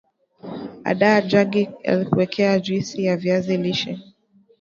[0.83, 3.99] andaa jagi lakuwekea juisi ya viazi lishe